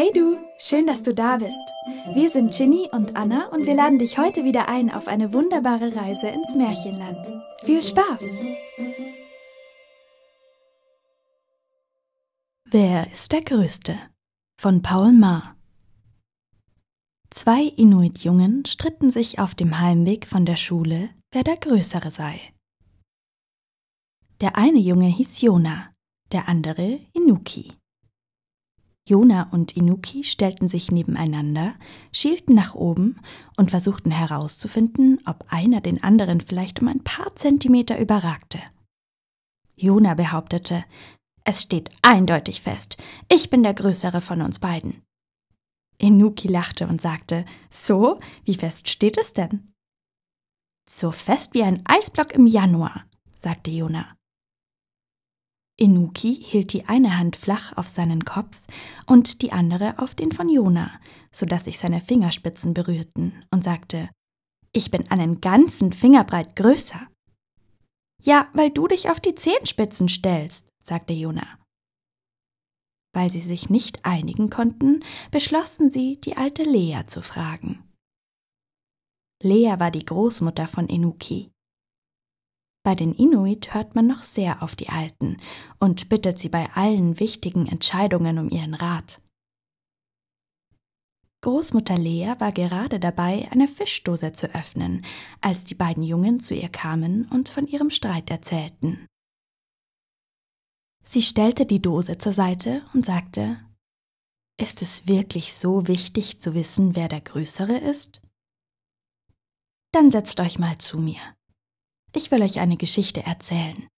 Hey 0.00 0.12
du, 0.14 0.38
schön, 0.60 0.86
dass 0.86 1.02
du 1.02 1.12
da 1.12 1.38
bist. 1.38 1.72
Wir 2.14 2.30
sind 2.30 2.54
Ginny 2.54 2.88
und 2.92 3.16
Anna 3.16 3.48
und 3.48 3.66
wir 3.66 3.74
laden 3.74 3.98
dich 3.98 4.16
heute 4.16 4.44
wieder 4.44 4.68
ein 4.68 4.92
auf 4.92 5.08
eine 5.08 5.32
wunderbare 5.32 5.96
Reise 5.96 6.28
ins 6.28 6.54
Märchenland. 6.54 7.26
Viel 7.64 7.82
Spaß! 7.82 8.22
Wer 12.66 13.10
ist 13.10 13.32
der 13.32 13.40
Größte? 13.40 13.98
von 14.60 14.82
Paul 14.82 15.10
Maar 15.10 15.56
Zwei 17.30 17.62
Inuit-Jungen 17.64 18.66
stritten 18.66 19.10
sich 19.10 19.40
auf 19.40 19.56
dem 19.56 19.80
Heimweg 19.80 20.28
von 20.28 20.46
der 20.46 20.54
Schule, 20.54 21.10
wer 21.32 21.42
der 21.42 21.56
Größere 21.56 22.12
sei. 22.12 22.38
Der 24.40 24.56
eine 24.56 24.78
Junge 24.78 25.08
hieß 25.08 25.40
Jona, 25.40 25.90
der 26.30 26.48
andere 26.48 27.00
Inuki. 27.14 27.77
Jona 29.08 29.48
und 29.52 29.74
Inuki 29.74 30.22
stellten 30.22 30.68
sich 30.68 30.90
nebeneinander, 30.90 31.74
schielten 32.12 32.54
nach 32.54 32.74
oben 32.74 33.18
und 33.56 33.70
versuchten 33.70 34.10
herauszufinden, 34.10 35.18
ob 35.24 35.46
einer 35.48 35.80
den 35.80 36.02
anderen 36.02 36.42
vielleicht 36.42 36.82
um 36.82 36.88
ein 36.88 37.02
paar 37.02 37.34
Zentimeter 37.34 37.98
überragte. 37.98 38.60
Jona 39.76 40.12
behauptete, 40.12 40.84
es 41.44 41.62
steht 41.62 41.88
eindeutig 42.02 42.60
fest, 42.60 42.98
ich 43.30 43.48
bin 43.48 43.62
der 43.62 43.72
Größere 43.72 44.20
von 44.20 44.42
uns 44.42 44.58
beiden. 44.58 45.02
Inuki 45.96 46.46
lachte 46.46 46.86
und 46.86 47.00
sagte, 47.00 47.46
so, 47.70 48.20
wie 48.44 48.56
fest 48.56 48.90
steht 48.90 49.16
es 49.16 49.32
denn? 49.32 49.72
So 50.88 51.12
fest 51.12 51.54
wie 51.54 51.62
ein 51.62 51.80
Eisblock 51.86 52.32
im 52.32 52.46
Januar, 52.46 53.06
sagte 53.34 53.70
Jona. 53.70 54.17
Inuki 55.80 56.34
hielt 56.34 56.72
die 56.72 56.86
eine 56.86 57.18
Hand 57.18 57.36
flach 57.36 57.76
auf 57.76 57.86
seinen 57.86 58.24
Kopf 58.24 58.60
und 59.06 59.42
die 59.42 59.52
andere 59.52 60.00
auf 60.00 60.16
den 60.16 60.32
von 60.32 60.48
Jona, 60.48 60.90
so 61.30 61.46
dass 61.46 61.64
sich 61.64 61.78
seine 61.78 62.00
Fingerspitzen 62.00 62.74
berührten, 62.74 63.44
und 63.52 63.62
sagte, 63.62 64.10
ich 64.72 64.90
bin 64.90 65.08
einen 65.10 65.40
ganzen 65.40 65.92
Fingerbreit 65.92 66.56
größer. 66.56 67.06
Ja, 68.22 68.48
weil 68.54 68.70
du 68.70 68.88
dich 68.88 69.08
auf 69.08 69.20
die 69.20 69.36
Zehenspitzen 69.36 70.08
stellst, 70.08 70.68
sagte 70.82 71.12
Jona. 71.12 71.58
Weil 73.14 73.30
sie 73.30 73.40
sich 73.40 73.70
nicht 73.70 74.04
einigen 74.04 74.50
konnten, 74.50 75.04
beschlossen 75.30 75.90
sie, 75.90 76.20
die 76.20 76.36
alte 76.36 76.64
Lea 76.64 77.04
zu 77.06 77.22
fragen. 77.22 77.84
Lea 79.40 79.76
war 79.78 79.92
die 79.92 80.04
Großmutter 80.04 80.66
von 80.66 80.88
Inuki. 80.88 81.52
Bei 82.88 82.94
den 82.94 83.12
Inuit 83.12 83.74
hört 83.74 83.94
man 83.94 84.06
noch 84.06 84.24
sehr 84.24 84.62
auf 84.62 84.74
die 84.74 84.88
Alten 84.88 85.36
und 85.78 86.08
bittet 86.08 86.38
sie 86.38 86.48
bei 86.48 86.70
allen 86.70 87.20
wichtigen 87.20 87.66
Entscheidungen 87.66 88.38
um 88.38 88.48
ihren 88.48 88.72
Rat. 88.72 89.20
Großmutter 91.42 91.98
Lea 91.98 92.36
war 92.38 92.50
gerade 92.50 92.98
dabei, 92.98 93.46
eine 93.52 93.68
Fischdose 93.68 94.32
zu 94.32 94.54
öffnen, 94.54 95.04
als 95.42 95.64
die 95.64 95.74
beiden 95.74 96.02
Jungen 96.02 96.40
zu 96.40 96.54
ihr 96.54 96.70
kamen 96.70 97.28
und 97.28 97.50
von 97.50 97.66
ihrem 97.66 97.90
Streit 97.90 98.30
erzählten. 98.30 99.06
Sie 101.04 101.20
stellte 101.20 101.66
die 101.66 101.82
Dose 101.82 102.16
zur 102.16 102.32
Seite 102.32 102.86
und 102.94 103.04
sagte 103.04 103.60
Ist 104.58 104.80
es 104.80 105.06
wirklich 105.06 105.52
so 105.52 105.88
wichtig 105.88 106.40
zu 106.40 106.54
wissen, 106.54 106.96
wer 106.96 107.08
der 107.08 107.20
Größere 107.20 107.76
ist? 107.76 108.22
Dann 109.92 110.10
setzt 110.10 110.40
euch 110.40 110.58
mal 110.58 110.78
zu 110.78 110.96
mir. 110.96 111.20
Ich 112.12 112.30
will 112.30 112.42
euch 112.42 112.60
eine 112.60 112.76
Geschichte 112.76 113.22
erzählen. 113.22 113.88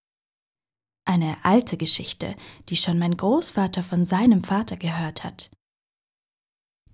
Eine 1.05 1.45
alte 1.45 1.77
Geschichte, 1.77 2.35
die 2.69 2.77
schon 2.77 2.99
mein 2.99 3.17
Großvater 3.17 3.83
von 3.83 4.07
seinem 4.07 4.43
Vater 4.43 4.77
gehört 4.77 5.25
hat. 5.25 5.51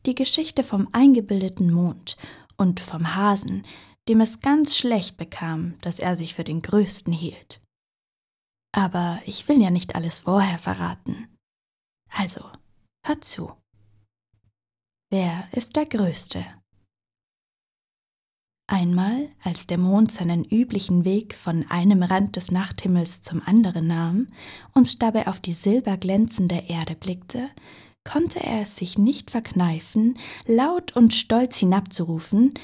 Die 0.07 0.15
Geschichte 0.15 0.63
vom 0.63 0.89
eingebildeten 0.93 1.73
Mond 1.73 2.17
und 2.57 2.81
vom 2.81 3.17
Hasen, 3.17 3.67
dem 4.09 4.21
es 4.21 4.41
ganz 4.41 4.77
schlecht 4.77 5.17
bekam, 5.17 5.79
dass 5.81 5.99
er 5.99 6.17
sich 6.17 6.35
für 6.35 6.45
den 6.45 6.63
Größten 6.63 7.13
hielt. 7.13 7.61
Aber 8.73 9.21
ich 9.27 9.49
will 9.49 9.61
ja 9.61 9.71
nicht 9.71 9.95
alles 9.95 10.21
vorher 10.21 10.59
verraten. 10.59 11.37
Also, 12.11 12.49
hört 13.05 13.25
zu. 13.25 13.53
Wer 15.11 15.49
ist 15.53 15.77
der 15.77 15.87
Größte? 15.87 16.45
Einmal, 18.69 19.29
als 19.45 19.69
der 19.69 19.79
Mond 19.79 20.11
seinen 20.11 20.45
üblichen 20.45 21.05
Weg 21.05 21.37
von 21.37 21.65
einem 21.71 22.03
Rand 22.03 22.35
des 22.35 22.51
Nachthimmels 22.51 23.21
zum 23.21 23.41
anderen 23.47 23.87
nahm 23.87 24.29
und 24.75 25.03
dabei 25.03 25.29
auf 25.29 25.39
die 25.39 25.53
silberglänzende 25.53 26.65
Erde 26.67 26.97
blickte, 26.97 27.49
konnte 28.03 28.41
er 28.41 28.63
es 28.63 28.77
sich 28.77 28.99
nicht 28.99 29.31
verkneifen, 29.31 30.19
laut 30.47 30.97
und 30.97 31.15
stolz 31.15 31.59
hinabzurufen 31.59 32.55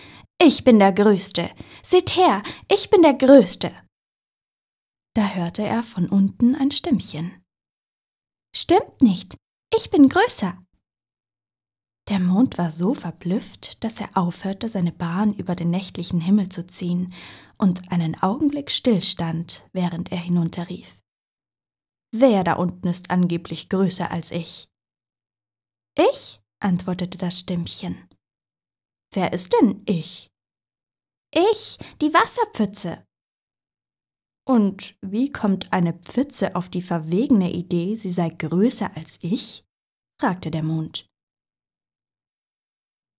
Ich 0.43 0.65
bin 0.65 0.81
der 0.81 0.93
Größte. 0.93 1.51
Seht 1.85 2.17
her, 2.17 2.43
ich 2.69 2.91
bin 2.91 3.03
der 3.03 3.15
Größte. 3.15 3.73
Da 5.15 5.29
hörte 5.35 5.63
er 5.63 5.85
von 5.85 6.09
unten 6.09 6.57
ein 6.57 6.73
Stimmchen. 6.73 7.43
Stimmt 8.57 9.03
nicht, 9.03 9.37
ich 9.77 9.91
bin 9.91 10.09
größer. 10.09 10.59
Der 12.09 12.19
Mond 12.19 12.59
war 12.59 12.71
so 12.71 12.95
verblüfft, 12.95 13.83
dass 13.85 14.01
er 14.01 14.17
aufhörte, 14.17 14.69
seine 14.69 14.93
Bahn 14.93 15.35
über 15.35 15.55
den 15.55 15.71
nächtlichen 15.71 16.21
Himmel 16.21 16.49
zu 16.49 16.67
ziehen 16.67 17.13
und 17.59 17.93
einen 17.93 18.21
Augenblick 18.21 18.71
stillstand, 18.71 19.65
während 19.73 20.11
er 20.11 20.19
hinunterrief. 20.19 20.99
Wer 22.13 22.43
da 22.45 22.55
unten 22.55 22.89
ist 22.89 23.11
angeblich 23.11 23.69
größer 23.69 24.11
als 24.11 24.31
ich? 24.31 24.69
Ich? 25.97 26.41
antwortete 26.61 27.19
das 27.19 27.41
Stimmchen. 27.41 28.09
Wer 29.13 29.33
ist 29.33 29.53
denn 29.53 29.83
ich? 29.87 30.31
Ich, 31.35 31.79
die 32.01 32.13
Wasserpfütze. 32.13 33.07
Und 34.45 34.97
wie 35.01 35.31
kommt 35.31 35.73
eine 35.73 35.95
Pfütze 35.95 36.57
auf 36.57 36.69
die 36.69 36.83
verwegene 36.83 37.53
Idee, 37.53 37.95
sie 37.95 38.11
sei 38.11 38.29
größer 38.29 38.97
als 38.97 39.19
ich? 39.23 39.65
fragte 40.21 40.51
der 40.51 40.63
Mond. 40.63 41.12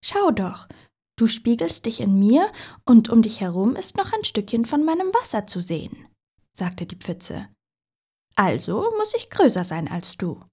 Schau 0.06 0.30
doch, 0.32 0.68
du 1.16 1.26
spiegelst 1.26 1.86
dich 1.86 2.00
in 2.00 2.18
mir 2.18 2.52
und 2.84 3.08
um 3.08 3.22
dich 3.22 3.40
herum 3.40 3.74
ist 3.74 3.96
noch 3.96 4.12
ein 4.12 4.22
Stückchen 4.22 4.66
von 4.66 4.84
meinem 4.84 5.08
Wasser 5.14 5.46
zu 5.46 5.60
sehen, 5.60 6.08
sagte 6.52 6.84
die 6.84 6.96
Pfütze. 6.96 7.48
Also 8.36 8.92
muss 8.98 9.14
ich 9.14 9.30
größer 9.30 9.64
sein 9.64 9.88
als 9.88 10.18
du. 10.18 10.44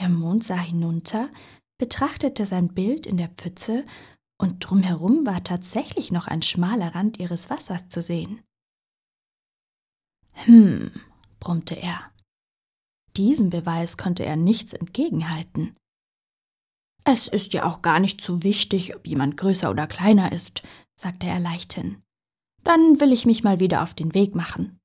Der 0.00 0.08
Mond 0.08 0.42
sah 0.42 0.58
hinunter, 0.58 1.30
betrachtete 1.78 2.44
sein 2.44 2.74
Bild 2.74 3.06
in 3.06 3.18
der 3.18 3.28
Pfütze, 3.28 3.86
und 4.36 4.58
drumherum 4.58 5.24
war 5.24 5.44
tatsächlich 5.44 6.10
noch 6.10 6.26
ein 6.26 6.42
schmaler 6.42 6.96
Rand 6.96 7.20
ihres 7.20 7.50
Wassers 7.50 7.88
zu 7.88 8.02
sehen. 8.02 8.42
Hm, 10.32 10.90
brummte 11.38 11.76
er. 11.76 12.10
Diesem 13.16 13.50
Beweis 13.50 13.96
konnte 13.96 14.24
er 14.24 14.34
nichts 14.34 14.72
entgegenhalten. 14.72 15.76
Es 17.04 17.26
ist 17.26 17.52
ja 17.52 17.64
auch 17.64 17.82
gar 17.82 17.98
nicht 17.98 18.20
so 18.20 18.42
wichtig, 18.42 18.94
ob 18.94 19.06
jemand 19.06 19.36
größer 19.36 19.70
oder 19.70 19.86
kleiner 19.86 20.32
ist, 20.32 20.62
sagte 20.94 21.26
er 21.26 21.40
leichthin. 21.40 22.02
Dann 22.62 23.00
will 23.00 23.12
ich 23.12 23.26
mich 23.26 23.42
mal 23.42 23.58
wieder 23.58 23.82
auf 23.82 23.94
den 23.94 24.14
Weg 24.14 24.34
machen. 24.34 24.78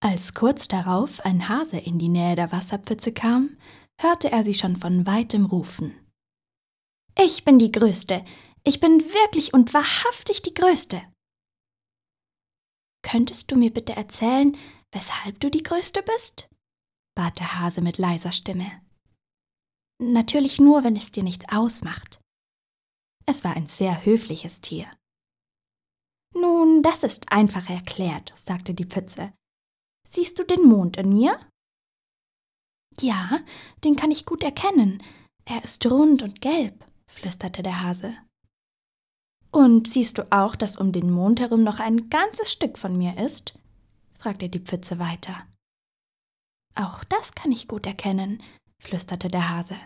Als 0.00 0.34
kurz 0.34 0.68
darauf 0.68 1.24
ein 1.24 1.48
Hase 1.48 1.78
in 1.78 1.98
die 1.98 2.10
Nähe 2.10 2.36
der 2.36 2.52
Wasserpfütze 2.52 3.12
kam, 3.12 3.56
hörte 3.98 4.30
er 4.30 4.44
sie 4.44 4.52
schon 4.52 4.76
von 4.76 5.06
weitem 5.06 5.46
rufen. 5.46 5.94
Ich 7.18 7.44
bin 7.44 7.58
die 7.58 7.72
Größte. 7.72 8.22
Ich 8.64 8.80
bin 8.80 9.00
wirklich 9.00 9.54
und 9.54 9.72
wahrhaftig 9.72 10.42
die 10.42 10.52
Größte. 10.52 11.02
Könntest 13.02 13.50
du 13.50 13.56
mir 13.56 13.72
bitte 13.72 13.94
erzählen, 13.94 14.56
weshalb 14.92 15.40
du 15.40 15.50
die 15.50 15.62
Größte 15.62 16.02
bist? 16.02 16.50
bat 17.14 17.38
der 17.38 17.60
Hase 17.60 17.80
mit 17.80 17.96
leiser 17.96 18.32
Stimme. 18.32 18.83
Natürlich 20.00 20.58
nur, 20.58 20.84
wenn 20.84 20.96
es 20.96 21.12
dir 21.12 21.22
nichts 21.22 21.46
ausmacht. 21.48 22.20
Es 23.26 23.44
war 23.44 23.54
ein 23.56 23.66
sehr 23.66 24.04
höfliches 24.04 24.60
Tier. 24.60 24.86
Nun, 26.34 26.82
das 26.82 27.04
ist 27.04 27.30
einfach 27.30 27.70
erklärt, 27.70 28.32
sagte 28.36 28.74
die 28.74 28.86
Pfütze. 28.86 29.32
Siehst 30.06 30.38
du 30.38 30.44
den 30.44 30.64
Mond 30.64 30.96
in 30.96 31.10
mir? 31.10 31.38
Ja, 33.00 33.40
den 33.82 33.96
kann 33.96 34.10
ich 34.10 34.26
gut 34.26 34.42
erkennen. 34.42 35.02
Er 35.44 35.62
ist 35.62 35.84
rund 35.86 36.22
und 36.22 36.40
gelb, 36.40 36.84
flüsterte 37.06 37.62
der 37.62 37.82
Hase. 37.82 38.16
Und 39.50 39.88
siehst 39.88 40.18
du 40.18 40.30
auch, 40.32 40.56
dass 40.56 40.76
um 40.76 40.90
den 40.90 41.10
Mond 41.10 41.38
herum 41.38 41.62
noch 41.62 41.78
ein 41.78 42.10
ganzes 42.10 42.52
Stück 42.52 42.76
von 42.76 42.96
mir 42.98 43.16
ist? 43.18 43.54
fragte 44.18 44.48
die 44.48 44.58
Pfütze 44.58 44.98
weiter. 44.98 45.46
Auch 46.74 47.04
das 47.04 47.34
kann 47.34 47.52
ich 47.52 47.68
gut 47.68 47.86
erkennen, 47.86 48.42
flüsterte 48.84 49.28
der 49.28 49.48
Hase. 49.48 49.76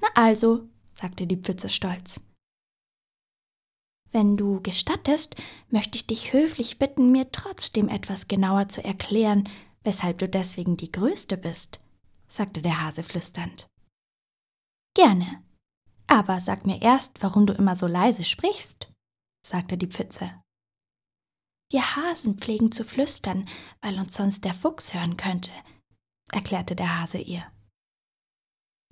Na 0.00 0.08
also, 0.14 0.68
sagte 0.92 1.26
die 1.26 1.36
Pfütze 1.36 1.68
stolz. 1.68 2.20
Wenn 4.10 4.36
du 4.36 4.60
gestattest, 4.60 5.36
möchte 5.70 5.96
ich 5.96 6.06
dich 6.06 6.32
höflich 6.34 6.78
bitten, 6.78 7.12
mir 7.12 7.32
trotzdem 7.32 7.88
etwas 7.88 8.28
genauer 8.28 8.68
zu 8.68 8.84
erklären, 8.84 9.48
weshalb 9.84 10.18
du 10.18 10.28
deswegen 10.28 10.76
die 10.76 10.92
Größte 10.92 11.38
bist, 11.38 11.80
sagte 12.28 12.60
der 12.60 12.82
Hase 12.82 13.02
flüsternd. 13.02 13.66
Gerne. 14.94 15.42
Aber 16.06 16.40
sag 16.40 16.66
mir 16.66 16.82
erst, 16.82 17.22
warum 17.22 17.46
du 17.46 17.54
immer 17.54 17.74
so 17.74 17.86
leise 17.86 18.24
sprichst, 18.24 18.92
sagte 19.42 19.78
die 19.78 19.86
Pfütze. 19.86 20.42
Wir 21.70 21.96
Hasen 21.96 22.36
pflegen 22.36 22.70
zu 22.70 22.84
flüstern, 22.84 23.48
weil 23.80 23.98
uns 23.98 24.14
sonst 24.14 24.44
der 24.44 24.52
Fuchs 24.52 24.92
hören 24.92 25.16
könnte, 25.16 25.52
erklärte 26.30 26.76
der 26.76 27.00
Hase 27.00 27.16
ihr. 27.16 27.50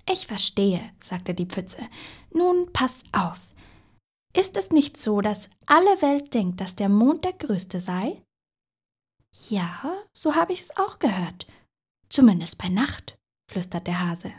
Ich 0.09 0.27
verstehe, 0.27 0.91
sagte 0.99 1.33
die 1.33 1.45
Pfütze. 1.45 1.87
Nun 2.33 2.71
pass 2.73 3.03
auf. 3.11 3.39
Ist 4.35 4.57
es 4.57 4.71
nicht 4.71 4.97
so, 4.97 5.21
dass 5.21 5.49
alle 5.65 6.01
Welt 6.01 6.33
denkt, 6.33 6.61
dass 6.61 6.75
der 6.75 6.89
Mond 6.89 7.25
der 7.25 7.33
größte 7.33 7.79
sei? 7.79 8.23
Ja, 9.49 9.81
so 10.13 10.35
habe 10.35 10.53
ich 10.53 10.61
es 10.61 10.77
auch 10.77 10.99
gehört. 10.99 11.47
Zumindest 12.09 12.57
bei 12.57 12.69
Nacht, 12.69 13.17
flüstert 13.49 13.87
der 13.87 13.99
Hase. 13.99 14.33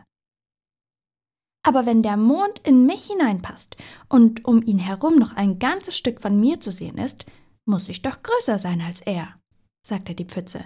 Aber 1.65 1.87
wenn 1.87 2.03
der 2.03 2.17
Mond 2.17 2.59
in 2.61 2.87
mich 2.87 3.07
hineinpasst 3.07 3.77
und 4.09 4.45
um 4.45 4.63
ihn 4.63 4.79
herum 4.79 5.17
noch 5.17 5.35
ein 5.35 5.59
ganzes 5.59 5.97
Stück 5.97 6.21
von 6.21 6.39
mir 6.41 6.61
zu 6.61 6.73
sehen 6.73 6.99
ist, 6.99 7.25
muss 7.65 7.89
ich 7.89 8.03
doch 8.03 8.23
größer 8.23 8.59
sein 8.59 8.81
als 8.81 9.01
er, 9.01 9.39
sagte 9.87 10.15
die 10.15 10.25
Pfütze. 10.25 10.65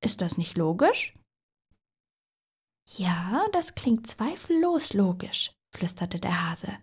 Ist 0.00 0.20
das 0.20 0.38
nicht 0.38 0.56
logisch? 0.56 1.14
Ja, 2.96 3.46
das 3.52 3.74
klingt 3.74 4.06
zweifellos 4.06 4.94
logisch, 4.94 5.52
flüsterte 5.74 6.18
der 6.18 6.48
Hase. 6.48 6.78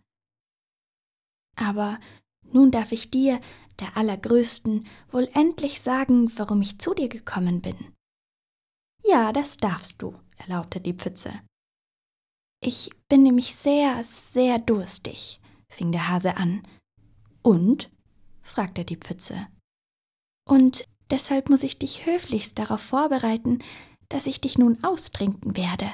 Aber 1.56 2.00
nun 2.44 2.72
darf 2.72 2.92
ich 2.92 3.10
dir, 3.10 3.42
der 3.80 3.98
Allergrößten, 3.98 4.88
wohl 5.10 5.28
endlich 5.34 5.82
sagen, 5.82 6.32
warum 6.38 6.62
ich 6.62 6.80
zu 6.80 6.94
dir 6.94 7.10
gekommen 7.10 7.62
bin. 7.62 7.94
Ja, 9.04 9.34
das 9.34 9.58
darfst 9.58 10.02
du, 10.02 10.18
erlaubte 10.38 10.80
die 10.80 10.94
Pfütze. 10.94 11.42
Ich 12.62 12.90
bin 13.10 13.24
nämlich 13.24 13.56
sehr, 13.56 14.04
sehr 14.04 14.60
durstig, 14.60 15.40
fing 15.70 15.92
der 15.92 16.08
Hase 16.08 16.38
an. 16.38 16.68
Und? 17.42 17.92
fragte 18.42 18.86
die 18.86 18.98
Pfütze. 18.98 19.48
Und 20.48 20.88
deshalb 21.10 21.50
muss 21.50 21.64
ich 21.64 21.80
dich 21.80 22.06
höflichst 22.06 22.58
darauf 22.58 22.82
vorbereiten, 22.82 23.60
dass 24.10 24.28
ich 24.28 24.42
dich 24.42 24.58
nun 24.58 24.84
austrinken 24.84 25.56
werde. 25.58 25.92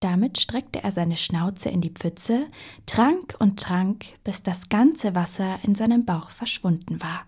Damit 0.00 0.38
streckte 0.38 0.82
er 0.82 0.90
seine 0.90 1.16
Schnauze 1.16 1.70
in 1.70 1.80
die 1.80 1.90
Pfütze, 1.90 2.50
trank 2.84 3.34
und 3.38 3.58
trank, 3.58 4.22
bis 4.24 4.42
das 4.42 4.68
ganze 4.68 5.14
Wasser 5.14 5.58
in 5.64 5.74
seinem 5.74 6.04
Bauch 6.04 6.30
verschwunden 6.30 7.00
war. 7.00 7.26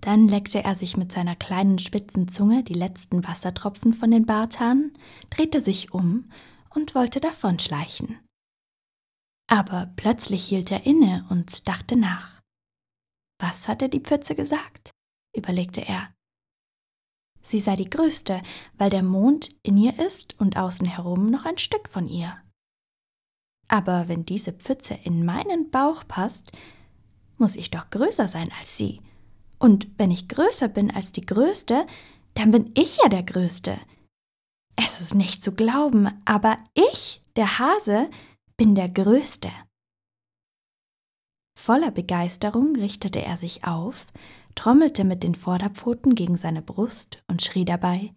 Dann 0.00 0.28
leckte 0.28 0.62
er 0.64 0.74
sich 0.74 0.96
mit 0.96 1.12
seiner 1.12 1.36
kleinen 1.36 1.78
spitzen 1.78 2.28
Zunge 2.28 2.62
die 2.62 2.74
letzten 2.74 3.26
Wassertropfen 3.26 3.92
von 3.92 4.10
den 4.10 4.24
Barthaaren, 4.24 4.96
drehte 5.28 5.60
sich 5.60 5.92
um 5.92 6.30
und 6.70 6.94
wollte 6.94 7.20
davonschleichen. 7.20 8.18
Aber 9.48 9.92
plötzlich 9.96 10.44
hielt 10.44 10.70
er 10.70 10.86
inne 10.86 11.26
und 11.28 11.66
dachte 11.68 11.96
nach. 11.96 12.40
Was 13.40 13.68
hatte 13.68 13.88
die 13.88 14.00
Pfütze 14.00 14.34
gesagt? 14.34 14.92
überlegte 15.36 15.80
er. 15.80 16.14
Sie 17.42 17.58
sei 17.58 17.76
die 17.76 17.88
größte, 17.88 18.42
weil 18.76 18.90
der 18.90 19.02
Mond 19.02 19.48
in 19.62 19.76
ihr 19.76 19.98
ist 19.98 20.38
und 20.38 20.56
außen 20.56 20.86
herum 20.86 21.30
noch 21.30 21.44
ein 21.44 21.58
Stück 21.58 21.88
von 21.88 22.08
ihr. 22.08 22.36
Aber 23.68 24.08
wenn 24.08 24.24
diese 24.24 24.52
Pfütze 24.52 24.94
in 25.04 25.24
meinen 25.24 25.70
Bauch 25.70 26.04
passt, 26.06 26.52
muss 27.38 27.56
ich 27.56 27.70
doch 27.70 27.88
größer 27.90 28.28
sein 28.28 28.50
als 28.58 28.76
sie. 28.76 29.00
Und 29.58 29.88
wenn 29.96 30.10
ich 30.10 30.28
größer 30.28 30.68
bin 30.68 30.90
als 30.90 31.12
die 31.12 31.24
Größte, 31.24 31.86
dann 32.34 32.50
bin 32.50 32.72
ich 32.74 32.98
ja 32.98 33.08
der 33.08 33.22
Größte. 33.22 33.78
Es 34.76 35.00
ist 35.00 35.14
nicht 35.14 35.42
zu 35.42 35.52
glauben, 35.52 36.08
aber 36.24 36.56
ich, 36.74 37.22
der 37.36 37.58
Hase, 37.58 38.10
bin 38.56 38.74
der 38.74 38.88
Größte. 38.88 39.50
Voller 41.58 41.90
Begeisterung 41.90 42.74
richtete 42.76 43.22
er 43.22 43.36
sich 43.36 43.64
auf, 43.64 44.06
trommelte 44.54 45.04
mit 45.04 45.22
den 45.22 45.34
Vorderpfoten 45.34 46.14
gegen 46.14 46.36
seine 46.36 46.62
Brust 46.62 47.22
und 47.26 47.42
schrie 47.42 47.64
dabei 47.64 48.14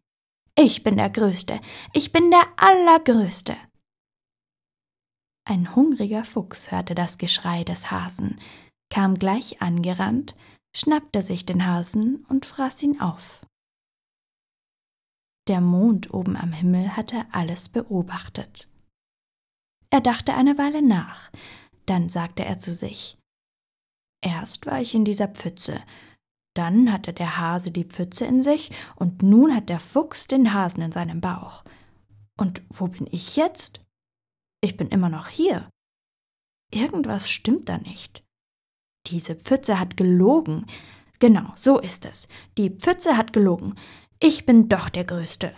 Ich 0.55 0.83
bin 0.83 0.97
der 0.97 1.09
Größte, 1.09 1.59
ich 1.93 2.11
bin 2.11 2.31
der 2.31 2.45
Allergrößte. 2.57 3.55
Ein 5.45 5.75
hungriger 5.75 6.23
Fuchs 6.23 6.71
hörte 6.71 6.95
das 6.95 7.17
Geschrei 7.17 7.63
des 7.63 7.91
Hasen, 7.91 8.39
kam 8.89 9.15
gleich 9.15 9.61
angerannt, 9.61 10.35
schnappte 10.75 11.21
sich 11.21 11.45
den 11.45 11.65
Hasen 11.65 12.25
und 12.29 12.45
fraß 12.45 12.83
ihn 12.83 13.01
auf. 13.01 13.45
Der 15.49 15.59
Mond 15.59 16.13
oben 16.13 16.37
am 16.37 16.53
Himmel 16.53 16.95
hatte 16.95 17.25
alles 17.31 17.67
beobachtet. 17.67 18.69
Er 19.89 19.99
dachte 19.99 20.33
eine 20.33 20.57
Weile 20.57 20.81
nach, 20.81 21.31
dann 21.85 22.07
sagte 22.07 22.45
er 22.45 22.59
zu 22.59 22.73
sich 22.73 23.17
Erst 24.23 24.65
war 24.65 24.79
ich 24.79 24.95
in 24.95 25.03
dieser 25.03 25.27
Pfütze, 25.27 25.83
dann 26.53 26.91
hatte 26.91 27.13
der 27.13 27.37
Hase 27.37 27.71
die 27.71 27.85
Pfütze 27.85 28.25
in 28.25 28.41
sich 28.41 28.71
und 28.95 29.23
nun 29.23 29.55
hat 29.55 29.69
der 29.69 29.79
Fuchs 29.79 30.27
den 30.27 30.53
Hasen 30.53 30.81
in 30.81 30.91
seinem 30.91 31.21
Bauch. 31.21 31.63
Und 32.37 32.61
wo 32.69 32.87
bin 32.87 33.07
ich 33.11 33.35
jetzt? 33.35 33.81
Ich 34.61 34.77
bin 34.77 34.87
immer 34.89 35.09
noch 35.09 35.27
hier. 35.27 35.69
Irgendwas 36.71 37.29
stimmt 37.29 37.69
da 37.69 37.77
nicht. 37.77 38.23
Diese 39.07 39.35
Pfütze 39.35 39.79
hat 39.79 39.97
gelogen. 39.97 40.65
Genau, 41.19 41.51
so 41.55 41.79
ist 41.79 42.05
es. 42.05 42.27
Die 42.57 42.69
Pfütze 42.69 43.17
hat 43.17 43.33
gelogen. 43.33 43.75
Ich 44.19 44.45
bin 44.45 44.69
doch 44.69 44.89
der 44.89 45.05
Größte. 45.05 45.53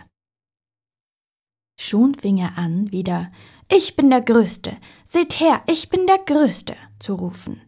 Schon 1.78 2.14
fing 2.14 2.38
er 2.38 2.56
an, 2.56 2.90
wieder 2.90 3.30
Ich 3.70 3.96
bin 3.96 4.10
der 4.10 4.22
Größte. 4.22 4.78
Seht 5.04 5.40
her, 5.40 5.62
ich 5.66 5.88
bin 5.88 6.06
der 6.06 6.18
Größte 6.18 6.76
zu 6.98 7.14
rufen. 7.14 7.60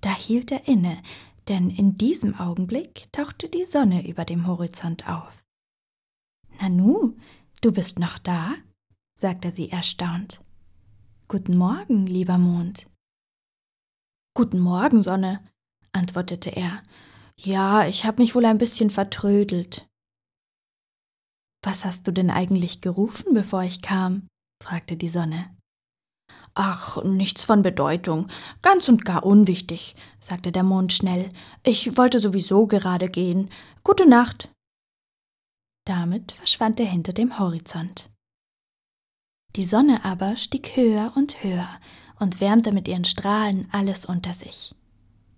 Da 0.00 0.14
hielt 0.14 0.52
er 0.52 0.66
inne, 0.68 1.02
denn 1.48 1.70
in 1.70 1.96
diesem 1.96 2.34
Augenblick 2.34 3.10
tauchte 3.12 3.48
die 3.48 3.64
Sonne 3.64 4.08
über 4.08 4.24
dem 4.24 4.46
Horizont 4.46 5.08
auf. 5.08 5.44
Nanu, 6.60 7.16
du 7.60 7.72
bist 7.72 7.98
noch 7.98 8.18
da? 8.18 8.54
sagte 9.18 9.50
sie 9.50 9.70
erstaunt. 9.70 10.42
Guten 11.28 11.56
Morgen, 11.56 12.06
lieber 12.06 12.38
Mond. 12.38 12.88
Guten 14.34 14.60
Morgen, 14.60 15.02
Sonne, 15.02 15.44
antwortete 15.92 16.50
er. 16.50 16.82
Ja, 17.38 17.86
ich 17.86 18.04
habe 18.04 18.22
mich 18.22 18.34
wohl 18.34 18.44
ein 18.44 18.58
bisschen 18.58 18.90
vertrödelt. 18.90 19.88
Was 21.62 21.84
hast 21.84 22.06
du 22.06 22.12
denn 22.12 22.30
eigentlich 22.30 22.80
gerufen, 22.80 23.34
bevor 23.34 23.62
ich 23.62 23.82
kam? 23.82 24.28
fragte 24.62 24.96
die 24.96 25.08
Sonne. 25.08 25.56
Ach, 26.58 27.04
nichts 27.04 27.44
von 27.44 27.60
Bedeutung, 27.60 28.28
ganz 28.62 28.88
und 28.88 29.04
gar 29.04 29.26
unwichtig, 29.26 29.94
sagte 30.18 30.52
der 30.52 30.62
Mond 30.62 30.94
schnell. 30.94 31.30
Ich 31.62 31.98
wollte 31.98 32.18
sowieso 32.18 32.66
gerade 32.66 33.10
gehen. 33.10 33.50
Gute 33.84 34.08
Nacht. 34.08 34.48
Damit 35.84 36.32
verschwand 36.32 36.80
er 36.80 36.86
hinter 36.86 37.12
dem 37.12 37.38
Horizont. 37.38 38.08
Die 39.54 39.66
Sonne 39.66 40.02
aber 40.02 40.36
stieg 40.36 40.76
höher 40.76 41.12
und 41.14 41.44
höher 41.44 41.68
und 42.18 42.40
wärmte 42.40 42.72
mit 42.72 42.88
ihren 42.88 43.04
Strahlen 43.04 43.68
alles 43.70 44.06
unter 44.06 44.32
sich. 44.32 44.74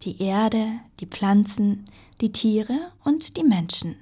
Die 0.03 0.23
Erde, 0.23 0.69
die 1.01 1.07
Pflanzen, 1.07 1.87
die 2.21 2.31
Tiere 2.31 2.93
und 3.03 3.37
die 3.37 3.45
Menschen. 3.45 3.97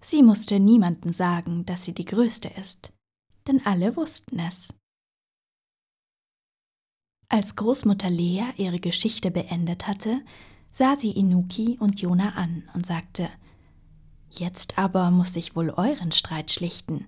Sie 0.00 0.24
musste 0.24 0.58
niemanden 0.58 1.12
sagen, 1.12 1.64
dass 1.64 1.84
sie 1.84 1.94
die 1.94 2.04
Größte 2.04 2.48
ist, 2.58 2.92
denn 3.46 3.64
alle 3.64 3.96
wussten 3.96 4.40
es. 4.40 4.74
Als 7.30 7.56
Großmutter 7.56 8.08
Lea 8.08 8.46
ihre 8.56 8.80
Geschichte 8.80 9.30
beendet 9.30 9.86
hatte, 9.86 10.22
sah 10.70 10.96
sie 10.96 11.12
Inuki 11.12 11.76
und 11.78 12.00
Jona 12.00 12.30
an 12.30 12.68
und 12.74 12.86
sagte 12.86 13.30
Jetzt 14.30 14.78
aber 14.78 15.10
muss 15.10 15.36
ich 15.36 15.54
wohl 15.54 15.70
euren 15.70 16.12
Streit 16.12 16.50
schlichten. 16.50 17.06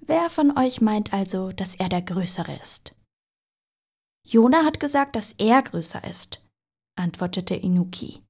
Wer 0.00 0.30
von 0.30 0.56
euch 0.56 0.80
meint 0.80 1.12
also, 1.12 1.52
dass 1.52 1.74
er 1.74 1.88
der 1.88 2.02
Größere 2.02 2.54
ist? 2.62 2.94
Jona 4.24 4.64
hat 4.64 4.80
gesagt, 4.80 5.16
dass 5.16 5.32
er 5.38 5.62
größer 5.62 6.02
ist, 6.04 6.42
antwortete 6.96 7.54
Inuki. 7.54 8.22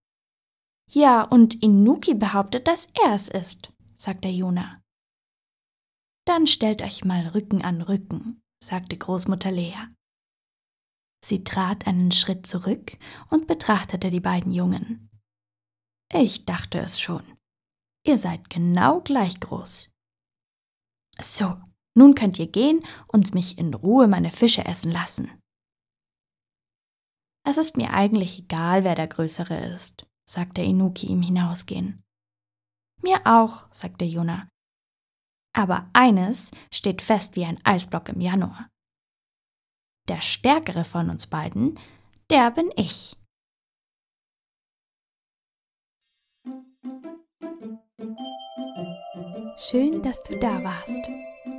Ja, 0.90 1.22
und 1.22 1.62
Inuki 1.62 2.14
behauptet, 2.14 2.66
dass 2.66 2.88
er 3.04 3.14
es 3.14 3.28
ist, 3.28 3.72
sagte 3.96 4.28
Jona. 4.28 4.80
Dann 6.26 6.46
stellt 6.46 6.82
euch 6.82 7.04
mal 7.04 7.28
Rücken 7.28 7.62
an 7.62 7.82
Rücken, 7.82 8.40
sagte 8.62 8.96
Großmutter 8.96 9.50
Lea. 9.50 9.88
Sie 11.24 11.44
trat 11.44 11.86
einen 11.86 12.12
Schritt 12.12 12.46
zurück 12.46 12.96
und 13.30 13.46
betrachtete 13.46 14.10
die 14.10 14.20
beiden 14.20 14.52
Jungen. 14.52 15.10
Ich 16.12 16.46
dachte 16.46 16.78
es 16.78 17.00
schon. 17.00 17.22
Ihr 18.06 18.18
seid 18.18 18.48
genau 18.48 19.00
gleich 19.00 19.40
groß. 19.40 19.92
So, 21.20 21.60
nun 21.94 22.14
könnt 22.14 22.38
ihr 22.38 22.46
gehen 22.46 22.84
und 23.08 23.34
mich 23.34 23.58
in 23.58 23.74
Ruhe 23.74 24.06
meine 24.06 24.30
Fische 24.30 24.64
essen 24.64 24.92
lassen. 24.92 25.30
Es 27.44 27.58
ist 27.58 27.76
mir 27.76 27.92
eigentlich 27.92 28.38
egal, 28.38 28.84
wer 28.84 28.94
der 28.94 29.08
Größere 29.08 29.58
ist, 29.72 30.06
sagte 30.28 30.62
Inuki 30.62 31.06
im 31.06 31.22
Hinausgehen. 31.22 32.04
Mir 33.02 33.20
auch, 33.24 33.66
sagte 33.72 34.04
Juna. 34.04 34.48
Aber 35.54 35.90
eines 35.92 36.50
steht 36.72 37.02
fest 37.02 37.36
wie 37.36 37.44
ein 37.44 37.58
Eisblock 37.64 38.10
im 38.10 38.20
Januar. 38.20 38.68
Der 40.08 40.22
stärkere 40.22 40.84
von 40.84 41.10
uns 41.10 41.26
beiden, 41.26 41.78
der 42.30 42.50
bin 42.50 42.70
ich. 42.76 43.14
Schön, 49.58 50.02
dass 50.02 50.22
du 50.22 50.38
da 50.38 50.62
warst. 50.62 51.10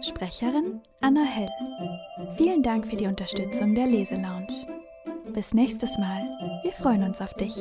Sprecherin 0.01 0.81
Anna 1.01 1.23
Hell. 1.23 1.49
Vielen 2.37 2.63
Dank 2.63 2.87
für 2.87 2.95
die 2.95 3.07
Unterstützung 3.07 3.75
der 3.75 3.87
Leselounge. 3.87 4.47
Bis 5.33 5.53
nächstes 5.53 5.97
Mal. 5.97 6.23
Wir 6.63 6.71
freuen 6.71 7.03
uns 7.03 7.21
auf 7.21 7.33
dich. 7.33 7.55